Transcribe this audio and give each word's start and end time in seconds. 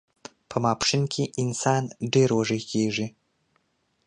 په 0.49 0.57
ماسپښین 0.63 1.03
کې 1.13 1.23
انسان 1.41 1.83
ډیر 2.13 2.29
وږی 2.37 2.59
کیږي 2.71 3.07